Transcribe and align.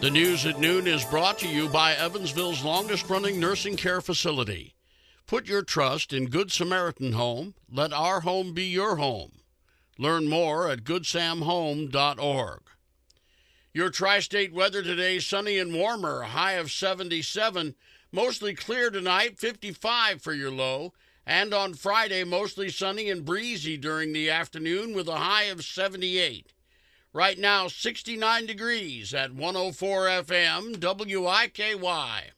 The 0.00 0.10
news 0.10 0.46
at 0.46 0.60
noon 0.60 0.86
is 0.86 1.04
brought 1.04 1.38
to 1.40 1.48
you 1.48 1.68
by 1.68 1.92
Evansville's 1.92 2.62
longest 2.62 3.10
running 3.10 3.40
nursing 3.40 3.74
care 3.74 4.00
facility. 4.00 4.76
Put 5.26 5.48
your 5.48 5.62
trust 5.62 6.12
in 6.12 6.26
Good 6.26 6.52
Samaritan 6.52 7.14
Home. 7.14 7.54
Let 7.68 7.92
our 7.92 8.20
home 8.20 8.54
be 8.54 8.66
your 8.66 8.94
home. 8.94 9.40
Learn 9.98 10.28
more 10.28 10.70
at 10.70 10.84
goodsamhome.org. 10.84 12.60
Your 13.74 13.90
tri 13.90 14.20
state 14.20 14.52
weather 14.52 14.84
today 14.84 15.18
sunny 15.18 15.58
and 15.58 15.74
warmer, 15.74 16.22
high 16.22 16.52
of 16.52 16.70
77. 16.70 17.74
Mostly 18.12 18.54
clear 18.54 18.90
tonight, 18.90 19.36
55 19.36 20.22
for 20.22 20.32
your 20.32 20.52
low. 20.52 20.92
And 21.26 21.52
on 21.52 21.74
Friday, 21.74 22.22
mostly 22.22 22.68
sunny 22.68 23.10
and 23.10 23.24
breezy 23.24 23.76
during 23.76 24.12
the 24.12 24.30
afternoon 24.30 24.94
with 24.94 25.08
a 25.08 25.16
high 25.16 25.44
of 25.44 25.64
78. 25.64 26.52
Right 27.14 27.38
now, 27.38 27.68
69 27.68 28.44
degrees 28.44 29.14
at 29.14 29.32
104 29.32 30.06
FM 30.08 30.78
WIKY. 30.78 32.32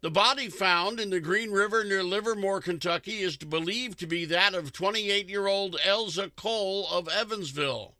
The 0.00 0.10
body 0.10 0.48
found 0.48 0.98
in 0.98 1.10
the 1.10 1.20
Green 1.20 1.50
River 1.50 1.84
near 1.84 2.02
Livermore, 2.02 2.62
Kentucky, 2.62 3.18
is 3.18 3.36
believed 3.36 3.98
to 3.98 4.06
be 4.06 4.24
that 4.24 4.54
of 4.54 4.72
28 4.72 5.28
year 5.28 5.46
old 5.46 5.76
Elza 5.76 6.34
Cole 6.36 6.88
of 6.90 7.06
Evansville. 7.06 7.96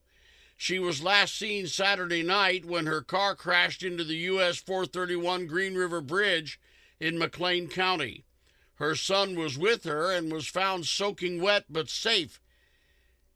She 0.56 0.78
was 0.78 1.02
last 1.02 1.36
seen 1.36 1.66
Saturday 1.66 2.22
night 2.22 2.64
when 2.64 2.86
her 2.86 3.02
car 3.02 3.36
crashed 3.36 3.82
into 3.82 4.02
the 4.02 4.16
US 4.16 4.56
431 4.56 5.46
Green 5.46 5.74
River 5.74 6.00
Bridge 6.00 6.58
in 6.98 7.18
McLean 7.18 7.68
County. 7.68 8.24
Her 8.76 8.94
son 8.94 9.38
was 9.38 9.58
with 9.58 9.84
her 9.84 10.10
and 10.10 10.32
was 10.32 10.46
found 10.46 10.86
soaking 10.86 11.42
wet 11.42 11.66
but 11.68 11.90
safe 11.90 12.40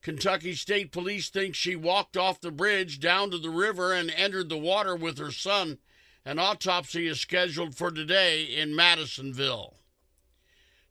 Kentucky 0.05 0.53
State 0.53 0.93
Police 0.93 1.31
think 1.31 1.55
she 1.55 1.75
walked 1.75 2.15
off 2.15 2.39
the 2.39 2.51
bridge 2.51 3.01
down 3.01 3.31
to 3.31 3.39
the 3.39 3.49
river 3.49 3.95
and 3.95 4.11
entered 4.11 4.51
the 4.51 4.59
water 4.59 4.95
with 4.95 5.17
her 5.17 5.33
son. 5.33 5.79
An 6.27 6.39
autopsy 6.39 7.07
is 7.07 7.19
scheduled 7.19 7.75
for 7.75 7.91
today 7.91 8.45
in 8.45 8.77
Madisonville. 8.77 9.79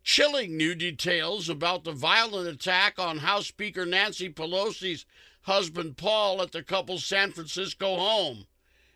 Chilling 0.03 0.58
new 0.58 0.73
details 0.73 1.47
about 1.47 1.84
the 1.84 1.91
violent 1.91 2.47
attack 2.47 2.97
on 2.97 3.19
House 3.19 3.45
Speaker 3.45 3.86
Nancy 3.86 4.30
Pelosi's 4.30 5.06
husband 5.41 5.95
Paul 5.95 6.41
at 6.41 6.52
the 6.52 6.64
couple's 6.64 7.06
San 7.06 7.31
Francisco 7.31 7.95
home. 7.95 8.47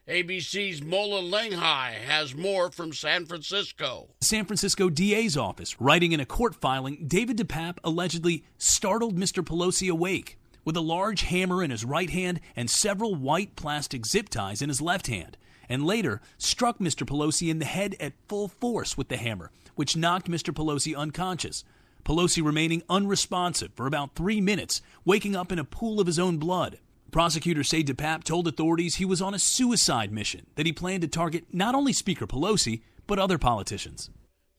ABC's 0.08 0.82
Mola 0.82 1.22
Lenghi 1.22 1.94
has 1.94 2.34
more 2.34 2.72
from 2.72 2.94
San 2.94 3.26
Francisco. 3.26 4.08
San 4.22 4.46
Francisco 4.46 4.90
DA's 4.90 5.36
office, 5.36 5.82
writing 5.82 6.14
in 6.14 6.22
a 6.22 6.26
court 6.26 6.56
filing, 6.56 7.04
David 7.06 7.36
DePape 7.38 7.80
allegedly 7.84 8.46
startled 8.58 9.18
Mr. 9.18 9.44
Pelosi 9.44 9.92
awake 9.92 10.40
with 10.64 10.78
a 10.78 10.82
large 10.82 11.24
hammer 11.24 11.62
in 11.62 11.72
his 11.72 11.84
right 11.84 12.10
hand 12.10 12.40
and 12.56 12.70
several 12.70 13.16
white 13.16 13.58
plastic 13.58 14.06
zip 14.06 14.30
ties 14.30 14.62
in 14.62 14.70
his 14.70 14.80
left 14.80 15.08
hand, 15.08 15.36
and 15.68 15.86
later 15.86 16.22
struck 16.38 16.80
Mr. 16.80 17.06
Pelosi 17.06 17.50
in 17.50 17.60
the 17.60 17.66
head 17.66 17.94
at 18.00 18.14
full 18.30 18.48
force 18.48 18.98
with 18.98 19.10
the 19.10 19.18
hammer, 19.18 19.52
which 19.76 19.98
knocked 19.98 20.32
Mr. 20.32 20.54
Pelosi 20.54 20.96
unconscious. 20.96 21.66
Pelosi 22.06 22.42
remaining 22.42 22.82
unresponsive 22.90 23.74
for 23.76 23.86
about 23.86 24.16
three 24.16 24.40
minutes, 24.40 24.82
waking 25.04 25.36
up 25.36 25.52
in 25.52 25.60
a 25.60 25.66
pool 25.66 26.00
of 26.00 26.08
his 26.08 26.18
own 26.18 26.38
blood. 26.38 26.80
Prosecutors 27.12 27.70
say 27.70 27.84
DePape 27.84 28.24
told 28.24 28.48
authorities 28.48 28.96
he 28.96 29.06
was 29.06 29.22
on 29.22 29.34
a 29.34 29.40
suicide 29.40 30.12
mission, 30.12 30.46
that 30.56 30.66
he 30.66 30.74
planned 30.74 31.02
to 31.02 31.08
target 31.08 31.46
not 31.54 31.74
only 31.74 31.94
Speaker 31.94 32.28
Pelosi, 32.28 32.82
but 33.08 33.20
other 33.20 33.38
politicians. 33.38 34.10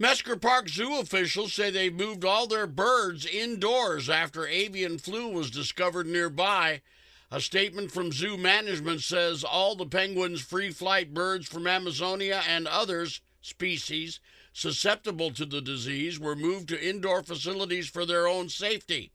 Mesker 0.01 0.41
Park 0.41 0.69
Zoo 0.69 0.99
officials 1.01 1.53
say 1.53 1.71
they 1.71 1.91
moved 1.91 2.25
all 2.25 2.47
their 2.47 2.67
birds 2.67 3.27
indoors 3.27 4.09
after 4.09 4.47
avian 4.47 4.99
flu 4.99 5.29
was 5.29 5.51
discovered 5.51 6.07
nearby. 6.07 6.83
A 7.31 7.41
statement 7.41 7.91
from 7.91 8.13
zoo 8.13 8.39
management 8.39 9.03
says 9.03 9.45
all 9.45 9.75
the 9.75 9.85
penguins' 9.85 10.41
free 10.41 10.71
flight 10.71 11.13
birds 11.13 11.47
from 11.47 11.67
Amazonia 11.67 12.43
and 12.49 12.67
others 12.67 13.21
species 13.43 14.21
susceptible 14.53 15.31
to 15.33 15.45
the 15.45 15.61
disease 15.61 16.19
were 16.19 16.35
moved 16.35 16.69
to 16.69 16.89
indoor 16.89 17.23
facilities 17.23 17.89
for 17.89 18.07
their 18.07 18.27
own 18.27 18.48
safety. 18.48 19.13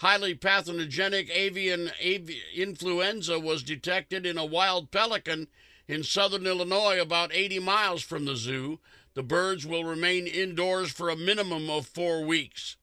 Highly 0.00 0.32
pathogenic 0.34 1.28
avian 1.28 1.90
avi- 2.00 2.40
influenza 2.56 3.38
was 3.38 3.62
detected 3.62 4.24
in 4.24 4.38
a 4.38 4.46
wild 4.46 4.90
pelican 4.90 5.48
in 5.86 6.04
southern 6.04 6.46
Illinois, 6.46 6.98
about 6.98 7.34
80 7.34 7.58
miles 7.58 8.02
from 8.02 8.24
the 8.24 8.34
zoo. 8.34 8.78
The 9.12 9.22
birds 9.22 9.66
will 9.66 9.84
remain 9.84 10.26
indoors 10.26 10.90
for 10.90 11.10
a 11.10 11.16
minimum 11.16 11.68
of 11.68 11.86
four 11.86 12.24
weeks. 12.24 12.78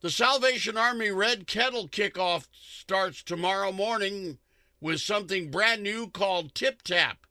The 0.00 0.08
Salvation 0.08 0.78
Army 0.78 1.10
Red 1.10 1.46
Kettle 1.46 1.88
kickoff 1.88 2.46
starts 2.54 3.22
tomorrow 3.22 3.70
morning 3.70 4.38
with 4.80 5.02
something 5.02 5.50
brand 5.50 5.82
new 5.82 6.08
called 6.08 6.54
Tip 6.54 6.80
Tap. 6.80 7.26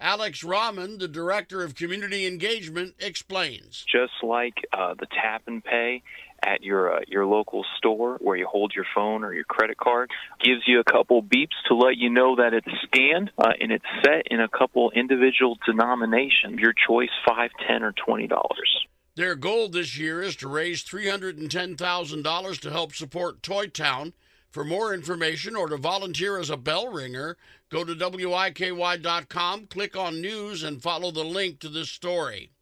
Alex 0.00 0.42
Rahman, 0.42 0.96
the 0.98 1.08
Director 1.08 1.62
of 1.62 1.74
Community 1.74 2.24
Engagement, 2.24 2.94
explains. 2.98 3.84
Just 3.92 4.12
like 4.22 4.54
uh, 4.72 4.94
the 4.94 5.06
tap 5.06 5.42
and 5.46 5.62
pay 5.62 6.02
at 6.42 6.62
your 6.62 6.96
uh, 6.96 7.00
your 7.06 7.26
local 7.26 7.64
store 7.76 8.18
where 8.20 8.36
you 8.36 8.46
hold 8.46 8.72
your 8.74 8.86
phone 8.94 9.24
or 9.24 9.32
your 9.32 9.44
credit 9.44 9.76
card 9.76 10.10
gives 10.40 10.62
you 10.66 10.80
a 10.80 10.84
couple 10.84 11.22
beeps 11.22 11.56
to 11.66 11.74
let 11.74 11.96
you 11.96 12.10
know 12.10 12.36
that 12.36 12.54
it's 12.54 12.68
scanned 12.86 13.30
uh, 13.38 13.52
and 13.60 13.72
it's 13.72 13.84
set 14.04 14.22
in 14.30 14.40
a 14.40 14.48
couple 14.48 14.90
individual 14.92 15.58
denominations 15.66 16.58
your 16.58 16.72
choice 16.86 17.10
5 17.26 17.50
10 17.66 17.82
or 17.82 17.92
20 17.92 18.26
dollars 18.26 18.86
their 19.18 19.34
goal 19.34 19.68
this 19.68 19.98
year 19.98 20.22
is 20.22 20.36
to 20.36 20.46
raise 20.46 20.84
$310,000 20.84 22.60
to 22.60 22.70
help 22.70 22.94
support 22.94 23.42
Toy 23.42 23.66
Town. 23.66 24.12
For 24.52 24.64
more 24.64 24.94
information 24.94 25.56
or 25.56 25.68
to 25.68 25.76
volunteer 25.76 26.38
as 26.38 26.50
a 26.50 26.56
bell 26.56 26.86
ringer, 26.86 27.36
go 27.68 27.82
to 27.82 27.96
WIKY.com, 27.96 29.66
click 29.66 29.96
on 29.96 30.20
news, 30.20 30.62
and 30.62 30.80
follow 30.80 31.10
the 31.10 31.24
link 31.24 31.58
to 31.58 31.68
this 31.68 31.90
story. 31.90 32.52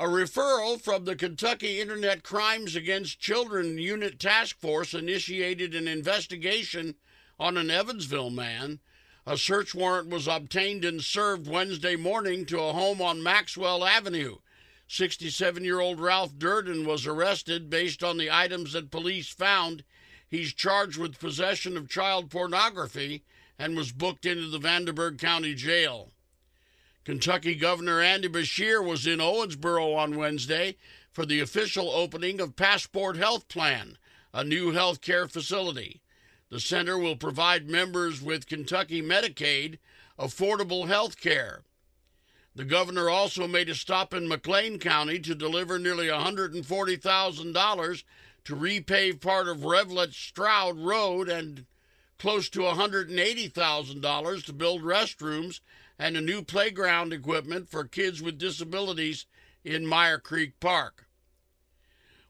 A 0.00 0.04
referral 0.04 0.80
from 0.80 1.06
the 1.06 1.16
Kentucky 1.16 1.80
Internet 1.80 2.22
Crimes 2.22 2.76
Against 2.76 3.18
Children 3.18 3.78
Unit 3.78 4.20
Task 4.20 4.56
Force 4.60 4.94
initiated 4.94 5.74
an 5.74 5.88
investigation 5.88 6.94
on 7.36 7.56
an 7.56 7.68
Evansville 7.68 8.30
man. 8.30 8.78
A 9.26 9.36
search 9.36 9.74
warrant 9.74 10.08
was 10.08 10.28
obtained 10.28 10.84
and 10.84 11.02
served 11.02 11.48
Wednesday 11.48 11.96
morning 11.96 12.46
to 12.46 12.60
a 12.60 12.72
home 12.72 13.02
on 13.02 13.24
Maxwell 13.24 13.84
Avenue. 13.84 14.36
67 14.86 15.64
year 15.64 15.80
old 15.80 15.98
Ralph 15.98 16.38
Durden 16.38 16.86
was 16.86 17.04
arrested 17.04 17.68
based 17.68 18.04
on 18.04 18.18
the 18.18 18.30
items 18.30 18.74
that 18.74 18.92
police 18.92 19.30
found. 19.30 19.82
He's 20.28 20.54
charged 20.54 20.96
with 20.96 21.18
possession 21.18 21.76
of 21.76 21.90
child 21.90 22.30
pornography 22.30 23.24
and 23.58 23.76
was 23.76 23.90
booked 23.90 24.26
into 24.26 24.46
the 24.46 24.60
Vanderburgh 24.60 25.18
County 25.18 25.56
Jail. 25.56 26.12
Kentucky 27.08 27.54
Governor 27.54 28.02
Andy 28.02 28.28
Beshear 28.28 28.84
was 28.84 29.06
in 29.06 29.18
Owensboro 29.18 29.96
on 29.96 30.18
Wednesday 30.18 30.76
for 31.10 31.24
the 31.24 31.40
official 31.40 31.88
opening 31.88 32.38
of 32.38 32.54
Passport 32.54 33.16
Health 33.16 33.48
Plan, 33.48 33.96
a 34.34 34.44
new 34.44 34.72
health 34.72 35.00
care 35.00 35.26
facility. 35.26 36.02
The 36.50 36.60
center 36.60 36.98
will 36.98 37.16
provide 37.16 37.66
members 37.66 38.20
with 38.20 38.46
Kentucky 38.46 39.00
Medicaid 39.00 39.78
affordable 40.18 40.86
health 40.88 41.18
care. 41.18 41.62
The 42.54 42.66
governor 42.66 43.08
also 43.08 43.48
made 43.48 43.70
a 43.70 43.74
stop 43.74 44.12
in 44.12 44.28
McLean 44.28 44.78
County 44.78 45.18
to 45.20 45.34
deliver 45.34 45.78
nearly 45.78 46.08
$140,000 46.08 48.02
to 48.44 48.54
repave 48.54 49.20
part 49.22 49.48
of 49.48 49.64
Revelett 49.64 50.12
Stroud 50.12 50.78
Road 50.78 51.30
and 51.30 51.64
close 52.18 52.50
to 52.50 52.58
$180,000 52.60 54.44
to 54.44 54.52
build 54.52 54.82
restrooms 54.82 55.60
and 55.98 56.16
a 56.16 56.20
new 56.20 56.42
playground 56.42 57.12
equipment 57.12 57.68
for 57.68 57.84
kids 57.84 58.22
with 58.22 58.38
disabilities 58.38 59.26
in 59.64 59.86
Meyer 59.86 60.18
Creek 60.18 60.60
Park. 60.60 61.06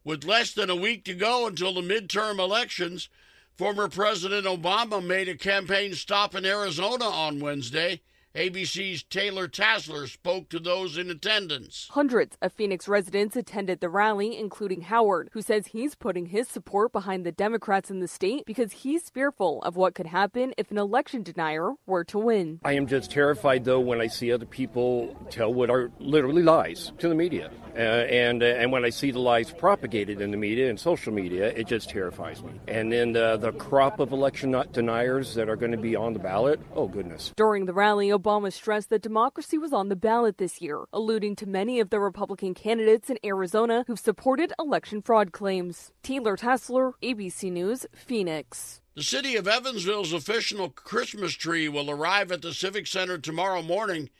With 0.05 0.25
less 0.25 0.53
than 0.53 0.71
a 0.71 0.77
week 0.77 1.05
to 1.05 1.15
go 1.15 1.47
until 1.47 1.75
the 1.75 1.83
midterm 1.83 2.39
elections, 2.39 3.09
former 3.56 3.89
President 3.89 4.47
Obama 4.47 5.05
made 5.05 5.29
a 5.29 5.37
campaign 5.37 5.95
stop 5.95 6.34
in 6.34 6.47
Arizona 6.47 7.05
on 7.05 7.41
Wednesday 7.41 8.00
ABC's 8.35 9.03
Taylor 9.05 9.49
Tasler 9.49 10.07
spoke 10.07 10.51
to 10.51 10.59
those 10.59 10.99
in 10.99 11.11
attendance. 11.11 11.89
Hundreds 11.91 12.37
of 12.43 12.53
Phoenix 12.53 12.87
residents 12.87 13.37
attended 13.37 13.81
the 13.81 13.89
rally, 13.89 14.37
including 14.39 14.83
Howard, 14.83 15.31
who 15.33 15.41
says 15.41 15.69
he's 15.69 15.95
putting 15.95 16.27
his 16.27 16.47
support 16.47 16.93
behind 16.93 17.25
the 17.25 17.33
Democrats 17.33 17.91
in 17.91 18.01
the 18.01 18.07
state 18.07 18.45
because 18.45 18.73
he's 18.73 19.09
fearful 19.09 19.63
of 19.63 19.77
what 19.77 19.95
could 19.95 20.07
happen 20.07 20.53
if 20.59 20.71
an 20.71 20.77
election 20.77 21.23
denier 21.23 21.73
were 21.87 22.05
to 22.05 22.19
win. 22.19 22.61
I 22.65 22.75
am 22.75 22.87
just 22.87 23.11
terrified, 23.11 23.65
though, 23.65 23.81
when 23.81 24.01
I 24.01 24.09
see 24.09 24.31
other 24.31 24.47
people 24.47 25.17
tell 25.31 25.53
what 25.53 25.71
are 25.71 25.91
literally 25.99 26.43
lies 26.43 26.93
to 26.99 27.09
the 27.09 27.15
media. 27.15 27.51
Uh, 27.75 27.81
and, 27.81 28.43
uh, 28.43 28.47
and 28.47 28.73
when 28.73 28.85
I 28.85 28.91
see 28.91 29.11
the 29.11 29.21
lies 29.21 29.53
propagated 29.53 30.21
in 30.21 30.33
the 30.33 30.37
media 30.37 30.69
and 30.69 30.79
social 30.79 31.13
media, 31.13 31.47
it 31.47 31.67
just 31.67 31.89
terrifies 31.89 32.43
me. 32.43 32.53
And 32.67 32.93
then 32.93 33.17
uh, 33.17 33.37
the 33.37 33.53
crop 33.53 34.01
of 34.01 34.13
election 34.13 34.55
deniers 34.73 35.35
that 35.35 35.49
are 35.49 35.57
going 35.57 35.73
to 35.73 35.79
be 35.79 35.95
on 35.95 36.13
the 36.13 36.19
ballot, 36.19 36.61
oh, 36.75 36.89
goodness. 36.89 37.33
During 37.37 37.67
the 37.67 37.73
rally, 37.73 38.11
Obama 38.19 38.53
stressed 38.53 38.91
that 38.91 39.03
democracy 39.03 39.59
was 39.59 39.73
on 39.73 39.88
the 39.88 39.97
ballot 39.97 40.38
this 40.38 40.61
year, 40.61 40.85
alluding 40.93 41.37
to 41.37 41.47
many 41.47 41.79
of 41.79 41.91
the 41.91 42.00
Republican 42.00 42.53
candidates 42.53 43.09
in 43.09 43.19
Arizona 43.25 43.85
who've 43.87 43.99
supported 43.99 44.53
election 44.59 45.00
fraud 45.00 45.31
claims. 45.32 45.93
Taylor 46.03 46.37
Tasler, 46.37 46.93
ABC 47.03 47.53
News, 47.53 47.87
Phoenix. 47.94 48.81
The 48.94 49.03
city 49.05 49.37
of 49.37 49.47
Evansville's 49.47 50.12
official 50.12 50.70
Christmas 50.70 51.35
tree 51.35 51.69
will 51.69 51.91
arrive 51.91 52.32
at 52.32 52.43
the 52.43 52.53
Civic 52.53 52.88
Center 52.88 53.19
tomorrow 53.19 53.62
morning. 53.62 54.11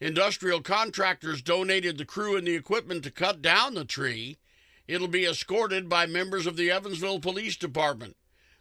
Industrial 0.00 0.60
contractors 0.60 1.42
donated 1.42 1.98
the 1.98 2.04
crew 2.04 2.36
and 2.36 2.46
the 2.46 2.54
equipment 2.54 3.02
to 3.02 3.10
cut 3.10 3.42
down 3.42 3.74
the 3.74 3.84
tree. 3.84 4.38
It'll 4.86 5.08
be 5.08 5.26
escorted 5.26 5.88
by 5.88 6.06
members 6.06 6.46
of 6.46 6.56
the 6.56 6.70
Evansville 6.70 7.18
Police 7.18 7.56
Department. 7.56 8.16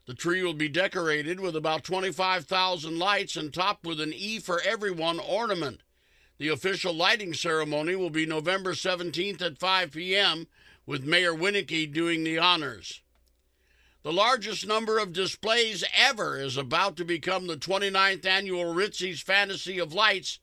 The 0.07 0.13
tree 0.13 0.42
will 0.42 0.54
be 0.54 0.69
decorated 0.69 1.42
with 1.42 1.54
about 1.54 1.83
25,000 1.83 2.98
lights 2.98 3.36
and 3.36 3.54
topped 3.54 3.86
with 3.86 4.00
an 4.00 4.13
E 4.13 4.39
for 4.39 4.62
Everyone 4.62 5.19
ornament. 5.19 5.81
The 6.38 6.48
official 6.48 6.94
lighting 6.94 7.33
ceremony 7.33 7.94
will 7.98 8.09
be 8.09 8.25
November 8.25 8.71
17th 8.71 9.42
at 9.42 9.57
5 9.57 9.92
p.m., 9.92 10.48
with 10.86 11.04
Mayor 11.04 11.33
Winnecke 11.33 11.92
doing 11.92 12.24
the 12.24 12.38
honors. 12.38 13.01
The 14.04 14.13
largest 14.13 14.65
number 14.65 14.98
of 14.98 15.12
displays 15.12 15.83
ever 15.94 16.39
is 16.39 16.56
about 16.56 16.95
to 16.95 17.04
become 17.04 17.48
the 17.48 17.57
29th 17.57 18.25
annual 18.25 18.74
Ritzy's 18.74 19.19
Fantasy 19.19 19.77
of 19.77 19.94
Lights. 19.94 20.39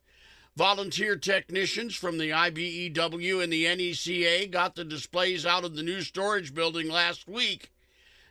Volunteer 0.56 1.16
technicians 1.16 1.94
from 1.94 2.18
the 2.18 2.28
IBEW 2.28 3.42
and 3.42 3.50
the 3.50 3.64
NECA 3.64 4.50
got 4.50 4.74
the 4.74 4.84
displays 4.84 5.46
out 5.46 5.64
of 5.64 5.74
the 5.74 5.82
new 5.82 6.02
storage 6.02 6.52
building 6.52 6.90
last 6.90 7.26
week 7.26 7.70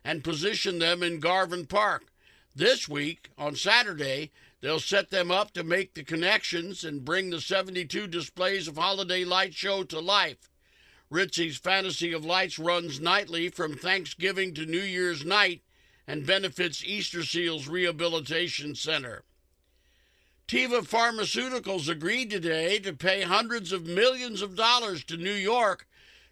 and 0.04 0.24
position 0.24 0.80
them 0.80 1.02
in 1.04 1.20
Garvin 1.20 1.66
Park. 1.66 2.12
This 2.56 2.88
week, 2.88 3.30
on 3.38 3.56
Saturday, 3.56 4.32
they'll 4.62 4.80
set 4.80 5.10
them 5.10 5.32
up 5.32 5.52
to 5.54 5.64
make 5.64 5.94
the 5.94 6.04
connections 6.04 6.84
and 6.84 7.06
bring 7.06 7.30
the 7.30 7.42
72 7.42 8.08
displays 8.08 8.68
of 8.68 8.78
Holiday 8.78 9.24
Light 9.24 9.54
Show 9.54 9.84
to 9.86 10.00
life. 10.00 10.50
Ritzy's 11.10 11.58
Fantasy 11.58 12.12
of 12.12 12.26
Lights 12.26 12.58
runs 12.58 13.00
nightly 13.00 13.50
from 13.50 13.76
Thanksgiving 13.76 14.54
to 14.56 14.66
New 14.66 14.82
Year's 14.82 15.26
night 15.26 15.62
and 16.08 16.26
benefits 16.26 16.84
Easter 16.84 17.24
Seals 17.24 17.68
Rehabilitation 17.68 18.76
Center. 18.76 19.24
Teva 20.48 20.82
Pharmaceuticals 20.82 21.90
agreed 21.90 22.30
today 22.30 22.78
to 22.80 22.94
pay 22.94 23.22
hundreds 23.22 23.72
of 23.72 23.86
millions 23.86 24.42
of 24.42 24.56
dollars 24.56 25.04
to 25.06 25.18
New 25.18 25.34
York 25.34 25.88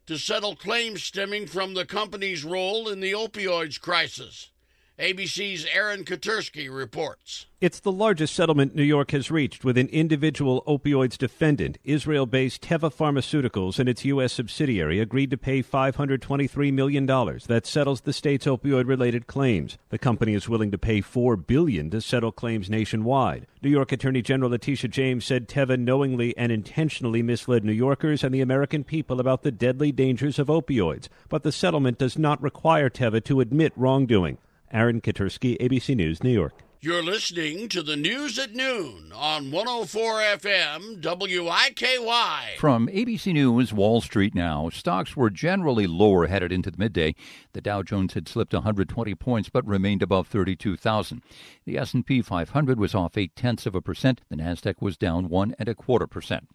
to 0.08 0.18
settle 0.18 0.56
claims 0.56 1.04
stemming 1.04 1.48
from 1.48 1.74
the 1.74 1.86
company's 1.86 2.44
role 2.44 2.90
in 2.90 3.00
the 3.00 3.12
opioids 3.12 3.80
crisis. 3.80 4.52
ABC's 5.00 5.66
Aaron 5.74 6.04
Katersky 6.04 6.70
reports. 6.70 7.48
It's 7.60 7.80
the 7.80 7.92
largest 7.92 8.36
settlement 8.36 8.76
New 8.76 8.84
York 8.84 9.12
has 9.12 9.32
reached 9.32 9.64
with 9.64 9.78
an 9.78 9.88
individual 9.88 10.64
opioids 10.68 11.18
defendant. 11.18 11.80
Israel 11.84 12.26
based 12.26 12.62
Teva 12.62 12.94
Pharmaceuticals 12.94 13.80
and 13.80 13.88
its 13.88 14.06
U.S. 14.06 14.34
subsidiary 14.34 15.00
agreed 15.00 15.32
to 15.32 15.38
pay 15.38 15.64
$523 15.64 16.74
million. 16.74 17.06
That 17.06 17.66
settles 17.66 18.02
the 18.02 18.14
state's 18.14 18.46
opioid 18.46 18.88
related 18.88 19.26
claims. 19.28 19.78
The 19.90 19.98
company 19.98 20.34
is 20.34 20.50
willing 20.50 20.72
to 20.72 20.78
pay 20.78 21.02
4 21.02 21.36
billion 21.36 21.90
to 21.92 22.02
settle 22.02 22.32
claims 22.32 22.70
nationwide. 22.70 23.48
New 23.64 23.70
York 23.70 23.92
Attorney 23.92 24.22
General 24.22 24.52
Letitia 24.52 24.90
James 24.90 25.26
said 25.26 25.48
Teva 25.48 25.80
knowingly 25.80 26.38
and 26.38 26.52
intentionally 26.52 27.24
misled 27.24 27.64
New 27.64 27.72
Yorkers 27.72 28.24
and 28.24 28.36
the 28.36 28.42
American 28.42 28.84
people 28.84 29.20
about 29.20 29.42
the 29.42 29.52
deadly 29.52 29.92
dangers 29.92 30.38
of 30.38 30.48
opioids. 30.48 31.08
But 31.30 31.44
the 31.44 31.52
settlement 31.52 31.98
does 31.98 32.20
not 32.20 32.42
require 32.42 32.90
Teva 32.90 33.24
to 33.24 33.40
admit 33.40 33.74
wrongdoing. 33.76 34.38
Aaron 34.72 35.02
Katersky, 35.02 35.58
ABC 35.60 35.96
News, 35.96 36.24
New 36.24 36.32
York. 36.32 36.54
You're 36.84 37.04
listening 37.04 37.70
to 37.70 37.84
the 37.84 37.96
news 37.96 38.40
at 38.40 38.56
noon 38.56 39.12
on 39.14 39.52
104 39.52 40.14
FM 40.20 41.00
WIKY. 41.00 42.58
From 42.58 42.88
ABC 42.88 43.34
News, 43.34 43.72
Wall 43.72 44.02
Street 44.02 44.34
now. 44.34 44.68
Stocks 44.70 45.16
were 45.16 45.30
generally 45.30 45.86
lower 45.86 46.26
headed 46.26 46.52
into 46.52 46.72
the 46.72 46.80
midday. 46.80 47.14
The 47.54 47.62
Dow 47.62 47.84
Jones 47.84 48.16
had 48.16 48.28
slipped 48.28 48.56
120 48.56 49.14
points 49.14 49.48
but 49.50 49.64
remained 49.68 50.02
above 50.02 50.28
32,000. 50.28 51.22
The 51.66 51.78
S&P 51.78 52.24
500 52.24 52.80
was 52.80 52.96
off 52.96 53.16
eight 53.16 53.36
tenths 53.36 53.68
of 53.68 53.76
a 53.76 53.82
percent. 53.82 54.22
The 54.30 54.38
Nasdaq 54.38 54.82
was 54.82 54.98
down 54.98 55.30
one 55.30 55.54
and 55.60 55.70
a 55.70 55.76
quarter 55.76 56.08
percent. 56.08 56.48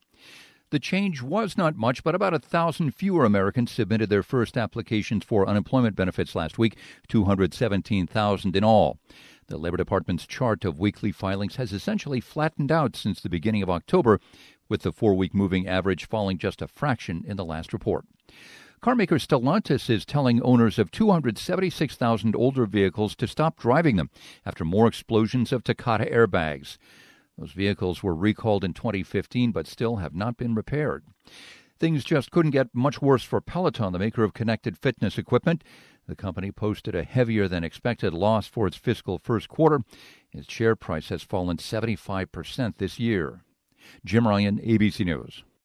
The 0.71 0.79
change 0.81 1.23
was 1.23 1.57
not 1.57 1.77
much, 1.77 2.03
but 2.03 2.17
about 2.17 2.35
a 2.35 2.41
thousand 2.41 2.91
fewer 2.91 3.25
Americans 3.25 3.71
submitted 3.71 4.11
their 4.11 4.25
first 4.25 4.57
applications 4.57 5.25
for 5.25 5.49
unemployment 5.49 5.95
benefits 5.95 6.35
last 6.35 6.59
week, 6.59 6.77
217,000 7.07 8.57
in 8.57 8.65
all. 8.65 8.99
The 9.47 9.59
Labor 9.59 9.77
Department's 9.77 10.27
chart 10.27 10.65
of 10.65 10.81
weekly 10.81 11.13
filings 11.13 11.55
has 11.55 11.73
essentially 11.73 12.21
flattened 12.21 12.73
out 12.73 12.97
since 12.97 13.21
the 13.21 13.29
beginning 13.29 13.63
of 13.63 13.71
October, 13.71 14.19
with 14.69 14.83
the 14.83 14.91
four 14.91 15.15
week 15.15 15.33
moving 15.33 15.69
average 15.69 16.09
falling 16.09 16.37
just 16.37 16.61
a 16.61 16.67
fraction 16.67 17.25
in 17.29 17.37
the 17.37 17.45
last 17.45 17.73
report. 17.73 18.05
Carmaker 18.83 19.21
Stellantis 19.21 19.89
is 19.89 20.05
telling 20.05 20.43
owners 20.43 20.81
of 20.81 20.91
276,000 20.91 22.35
older 22.35 22.67
vehicles 22.67 23.15
to 23.17 23.29
stop 23.29 23.57
driving 23.57 23.95
them 23.95 24.11
after 24.45 24.65
more 24.65 24.89
explosions 24.89 25.53
of 25.53 25.63
Takata 25.63 26.07
airbags. 26.07 26.77
Those 27.39 27.53
vehicles 27.53 28.03
were 28.03 28.15
recalled 28.15 28.65
in 28.65 28.73
2015 28.73 29.53
but 29.53 29.67
still 29.67 29.97
have 29.97 30.15
not 30.15 30.37
been 30.37 30.55
repaired. 30.55 31.05
Things 31.79 32.05
just 32.05 32.31
couldn't 32.31 32.53
get 32.53 32.75
much 32.75 33.03
worse 33.03 33.23
for 33.23 33.41
Peloton, 33.41 33.93
the 33.93 33.99
maker 33.99 34.25
of 34.25 34.33
connected 34.33 34.79
fitness 34.79 35.19
equipment. 35.19 35.63
The 36.09 36.17
company 36.17 36.51
posted 36.51 36.95
a 36.95 37.03
heavier 37.03 37.49
than 37.49 37.65
expected 37.65 38.15
loss 38.15 38.47
for 38.47 38.67
its 38.67 38.77
fiscal 38.77 39.19
first 39.19 39.49
quarter. 39.49 39.81
Its 40.33 40.51
share 40.51 40.77
price 40.77 41.11
has 41.11 41.23
fallen 41.23 41.59
75% 41.59 42.79
this 42.79 42.99
year. 42.99 43.43
Jim 44.05 44.27
Ryan, 44.27 44.59
ABC 44.59 45.05
News. 45.05 45.45